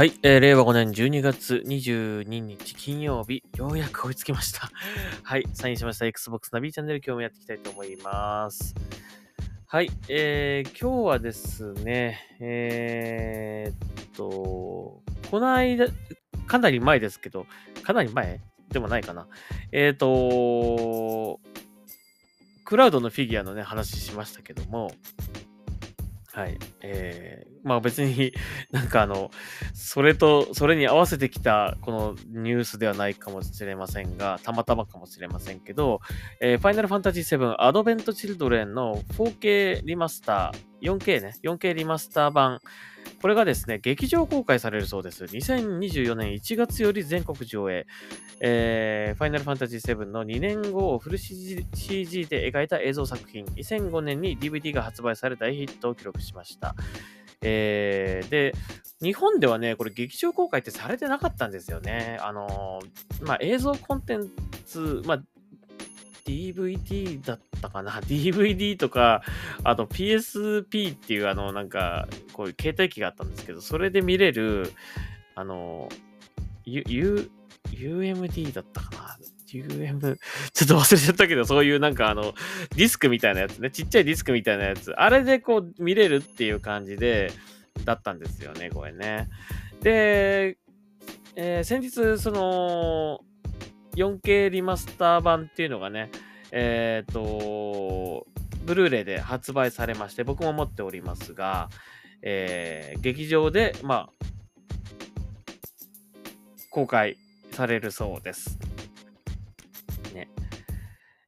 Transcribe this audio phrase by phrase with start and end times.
[0.00, 4.70] はい、えー令和5年12月22日金曜日、ようやく追いつきました。
[5.22, 8.74] はい、サインしました Xbox ナビチャンネル今日もやっていきたいと思います。
[9.66, 15.88] はい、えー今日はですね、えーっと、この間、
[16.46, 17.46] かなり前ですけど、
[17.82, 19.28] かなり前でもないかな。
[19.70, 21.40] えーっと、
[22.64, 24.92] クラウドのフィギュアのね、話しましたけども、
[26.32, 26.58] はい。
[26.82, 28.32] えー、まあ別に
[28.70, 29.30] なんかあの、
[29.74, 36.00] それと、それに合わせてきたこのニュースではないかもしれませんが、たまたまかもしれませんけど、
[36.40, 42.60] えー、ファイナルファンタジー7アドベントチルドレンの 4K リマスター、4K ね、4K リマスター版、
[43.20, 45.24] これがですね、劇場公開されるそうです。
[45.24, 47.86] 2024年1月より全国上映。
[48.40, 53.44] えー、ファイナルファンタジー7の2年後をフル CG, CG で描いた映像作品。
[53.44, 56.74] 2005年に DVD が発売され大ヒットを記録しました。
[57.42, 58.54] えー、で、
[59.02, 62.18] 日本ではね、これ劇場公開ってされてなかったんですよね。
[62.20, 64.30] あのーまあ、映像コンテン
[64.66, 65.22] ツ、まあ、
[66.30, 69.22] DVD だったかな ?DVD とか、
[69.64, 74.72] あと PSP っていうあの、なんか、こういう携帯機があったんですけど、それで見れる、
[75.34, 75.88] あの、
[76.64, 77.30] U、U、
[77.72, 79.18] UMD だったかな
[79.52, 80.16] ?UM、
[80.52, 82.34] ちょっと忘れちゃったけど、そういうなんかあの、
[82.76, 87.32] ディスクみたいなやつね、ちっちゃいディスクみたいなやつ、あれでこう見れるっていう感じで、
[87.84, 89.28] だったんですよね、これね。
[89.80, 90.58] で、
[91.36, 93.20] えー先日、その、
[93.96, 96.10] 4K リマスター版っていうのがね、
[96.52, 98.26] えっ、と、
[98.64, 101.68] ブルーレイで発売されまして、僕も持っておりますが、
[102.22, 104.26] えー劇場で、まあ、
[106.70, 107.16] 公開
[107.52, 108.58] されるそうです。
[110.14, 110.28] ね。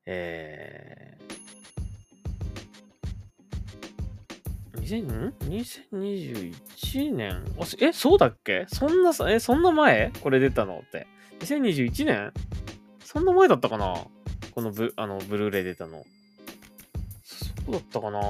[0.06, 5.12] えー、
[5.90, 7.44] 2021年
[7.80, 8.66] え、そうだっけ？
[8.68, 10.12] そんなさ、え、そんな前？
[10.20, 11.06] これ出たのって。
[11.40, 12.32] 2021年
[13.12, 13.94] そんな前だったかな？
[14.54, 16.02] このブ、あの、ブルーレイ出たの。
[17.24, 18.20] そうだったかな？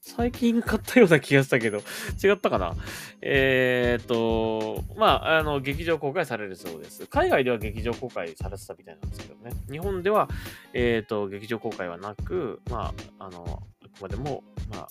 [0.00, 1.82] 最近買ったような気がしたけど、
[2.22, 2.74] 違ったかな？
[3.20, 7.06] えーっと、まあ、あの、劇場公開されるそうです。
[7.08, 9.54] 海外では劇場公開されてたみたいなんですけどね。
[9.70, 10.28] 日本では、
[10.72, 14.88] えーっと、劇場公開はなく、まあ、あの、あくまでも、まあ、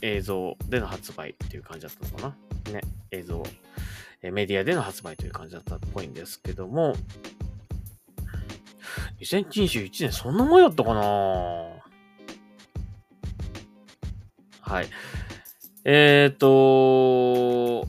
[0.00, 2.34] 映像での発売っていう感じだったのか
[2.66, 2.72] な。
[2.72, 2.80] ね、
[3.10, 3.42] 映像、
[4.22, 6.94] メディアでの発売という感じだったっぽいんですけども、
[9.20, 11.00] 2021年そんな前だったかな？
[14.60, 14.88] はい。
[15.84, 17.86] えっ、と、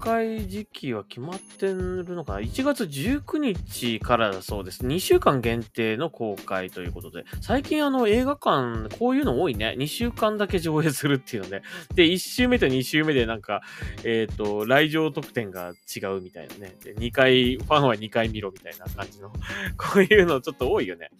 [0.00, 4.84] 開時期は決まってるのかな ?1 月19日からだそうです。
[4.84, 9.76] 2週間限定の公開ということで、最近あの映画館、こういうの多いね。
[9.78, 11.62] 2週間だけ上映するっていうので、
[11.94, 13.60] で、1週目と2週目でなんか、
[14.04, 16.74] えっ、と、来場特典が違うみたいなね。
[16.82, 19.30] で、2回、ファンは2回見ろみたいな感じの、
[19.76, 21.10] こういうのちょっと多いよね。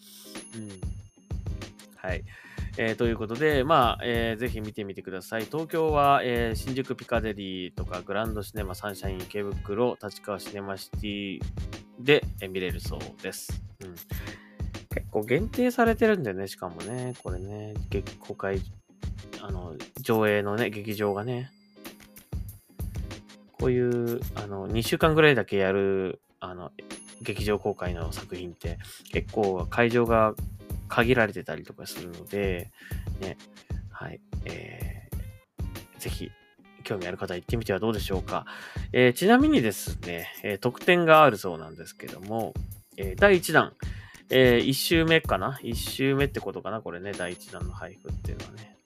[0.56, 0.70] うん。
[1.96, 2.24] はい。
[2.82, 5.44] えーということで、まあ、えーぜひ見てみてください。
[5.44, 11.40] 東京は、えー新宿ピカデリーとかグランドシネマサンシャイン池袋、立川シネマシティ
[11.98, 13.62] で、え見れるそうです。
[13.84, 13.94] うん。
[14.94, 17.12] 結構限定されてるんだよね、しかもね。
[17.22, 18.62] これね、劇公開、
[19.42, 21.50] あの、上映のね、劇場がね。
[23.58, 26.72] こういう、あの、2週間ぐらいだけやる、あの、
[27.20, 28.78] 劇場公開の作品って、
[29.12, 30.34] 結構会場が
[30.90, 32.70] 限られてたりとかするので、
[33.20, 33.38] ね、
[33.90, 36.30] はい、えー、ぜひ、
[36.84, 38.44] 興味ある方行ってみてはどうでしょうか。
[38.92, 42.52] えーちなみにですね、えー特典があるそうなんですけども、
[42.96, 43.72] えー第1弾、
[44.31, 46.81] え1週目かな ?1 週目ってことかな？
[46.81, 48.80] これね、第1弾の配布っていうのはね。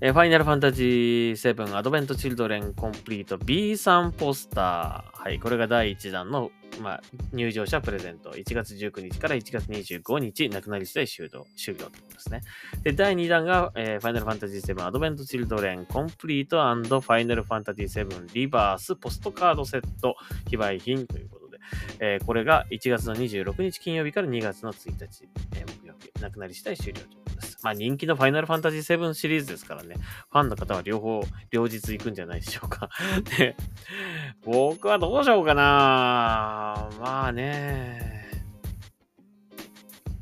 [0.00, 5.22] えーファイナルファンタジー7アドベントチルドレンコンプリート B3 ポスター。
[5.24, 7.02] はい、これが第1弾の、まあ、
[7.32, 8.30] 入場者プレゼント。
[8.30, 12.42] 1月19日から1月25日、なくなり次第終了、終了ということですね。
[12.84, 20.14] で、第2弾が、えーファイナルファンタジー7アドベントチルドレンコンプリートファイナルファンタジー7リバースポストカードセット
[20.48, 21.58] 非売品ということで、
[21.98, 27.17] えーこれが1月の26日金曜日から2月の1日、えー木曜日、なくなり次第終了と。
[27.62, 29.96] まあ人気のファイナルファンタジー7シリーズですからね、
[30.30, 32.88] ファンの方は両方、両日行くんじゃないでしょうか。
[33.36, 33.56] で、
[34.44, 38.30] 僕はどうしようかなまあね、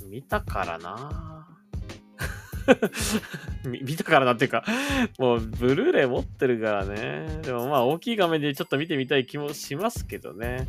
[0.08, 1.46] 見たからな
[3.64, 4.64] 見たからなっていうか、
[5.18, 7.40] もうブルーレイ持ってるからね。
[7.42, 10.68] でもまあ大きい画面でちょっと見てみたい気もしますけどね。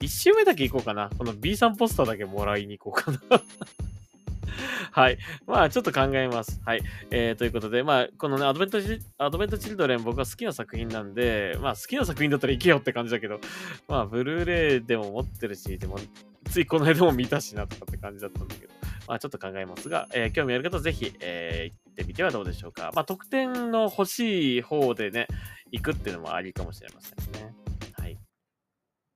[0.00, 1.10] 一周目だけ行こうかな。
[1.16, 3.42] この B さんポスターだけもらいに行こうかな。
[4.94, 5.18] はい。
[5.44, 6.60] まあ、ちょっと考えます。
[6.64, 6.82] はい。
[7.10, 8.78] えー、ということで、まあ、このね、アドベント
[9.18, 13.40] アドベントチルドレン僕は好きな作品なんで、まあ、好きな作品だったら行けよって感じだけど、
[13.88, 15.96] まあ、ブルーレイでも持ってるし、でも、
[16.48, 18.72] ついこの間も見たしなとかって感じだったんだけど、
[19.08, 22.92] まあ、ちょっと考えますが、えー、興味ある方ぜひ、えー、行ってみてはどうでしょうか。
[22.94, 25.26] まあ、得点の欲しい方でね、
[25.72, 27.52] 行くっていうのもありかもしれませんね。
[27.98, 28.16] はい。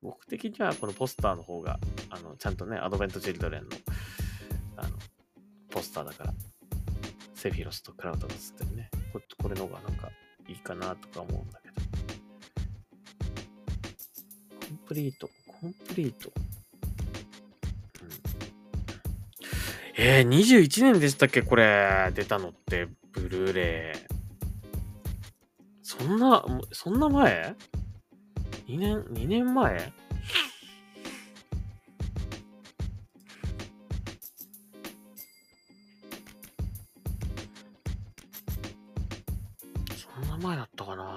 [0.02, 1.78] 僕的にはこのポスターの方が、
[2.10, 3.69] あの、ちゃんとね、アドベントチルドレンの、
[4.78, 4.88] あの、
[5.70, 6.35] ポスターだから、
[7.35, 8.91] セフィロスとクラウドが映ってるね。
[9.12, 10.11] ここれの方がなんか
[10.49, 11.75] いいかなとか思うんだけど。
[14.69, 16.32] コンプリート、コンプリート。
[18.03, 18.09] うん
[19.97, 21.43] えー、21年でしたっけ？
[21.43, 23.99] これ、出たのって、ブルーレイ。
[25.82, 27.56] そんな、そんな前
[28.67, 29.93] ?2 年、2年前？
[40.38, 41.14] 前だったかな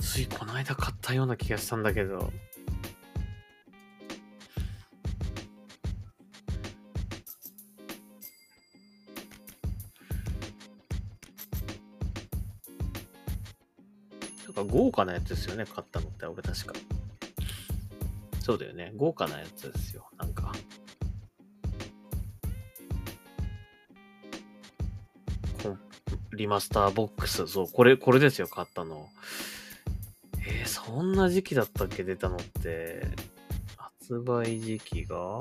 [0.00, 2.32] ついこの間買ったような気がしたんだけど。
[14.46, 16.74] なんか豪華なやつですよね、買ったのって、俺確か。
[18.40, 18.92] そうだよね。
[18.94, 20.08] 豪華なやつですよ。
[20.16, 20.52] なんか。
[26.34, 27.46] リマスターボックス。
[27.46, 29.08] そう、これ、これですよ、買ったの。
[30.46, 33.06] えー、そんな時期だったっけ出たのって。
[33.76, 35.38] 発売時期が？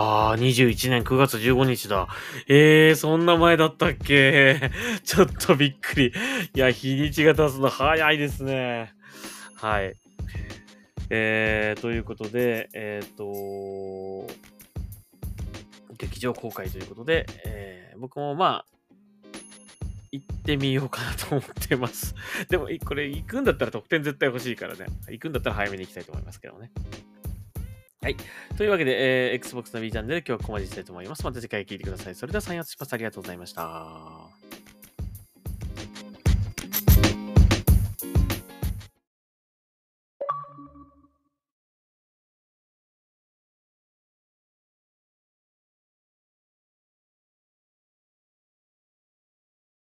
[0.00, 2.06] ああ、21年9月15日だ。
[2.46, 4.70] ええー、そんな前だったっけ？
[5.02, 6.12] ちょっとびっくり。
[6.54, 8.94] いや、日にちが経つの早いですね。
[9.56, 9.94] はい。
[11.10, 14.32] えー、ということで、えっ、ー、と、
[15.98, 18.78] 劇場公開ということで、えー、僕もまあ、
[20.10, 22.14] 行ってみようかなと思ってます。
[22.48, 24.86] でも、これ行くんだったら得点絶対欲しいからね。
[25.10, 26.70] 行くんだったら早めに行きたいと思いますけどね。
[28.00, 28.16] はい。
[28.56, 31.24] というわけで、えー、Xbox の B チャンネル今日はここまでしたいと思います。
[31.24, 32.14] また次回聞いてください。
[32.14, 32.92] それでは、サインアツします。
[32.94, 34.37] ありがとうございました。